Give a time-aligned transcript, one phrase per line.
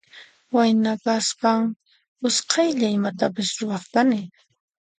[0.55, 1.61] Wayna kaspan
[2.27, 4.21] usqaylla imatapas ruwaq kani.